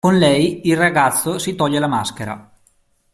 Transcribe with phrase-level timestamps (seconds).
[0.03, 2.51] Con lei, il ragazzo si toglie la maschera.